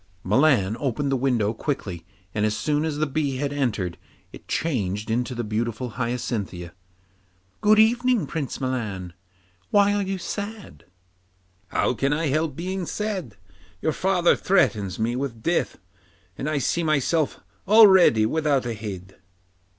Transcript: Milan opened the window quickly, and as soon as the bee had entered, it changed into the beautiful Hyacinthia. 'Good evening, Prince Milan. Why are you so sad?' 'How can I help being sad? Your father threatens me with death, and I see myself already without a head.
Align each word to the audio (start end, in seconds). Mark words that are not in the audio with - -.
Milan 0.23 0.75
opened 0.79 1.11
the 1.11 1.15
window 1.15 1.53
quickly, 1.53 2.07
and 2.33 2.43
as 2.43 2.57
soon 2.57 2.85
as 2.85 2.97
the 2.97 3.05
bee 3.05 3.35
had 3.37 3.53
entered, 3.53 3.99
it 4.33 4.47
changed 4.47 5.11
into 5.11 5.35
the 5.35 5.43
beautiful 5.43 5.89
Hyacinthia. 5.91 6.73
'Good 7.61 7.77
evening, 7.77 8.25
Prince 8.25 8.59
Milan. 8.59 9.13
Why 9.69 9.93
are 9.93 10.01
you 10.01 10.17
so 10.17 10.41
sad?' 10.53 10.85
'How 11.67 11.93
can 11.93 12.13
I 12.13 12.29
help 12.29 12.55
being 12.55 12.87
sad? 12.87 13.37
Your 13.79 13.93
father 13.93 14.35
threatens 14.35 14.97
me 14.97 15.15
with 15.15 15.43
death, 15.43 15.77
and 16.35 16.49
I 16.49 16.57
see 16.57 16.81
myself 16.81 17.39
already 17.67 18.25
without 18.25 18.65
a 18.65 18.73
head. 18.73 19.21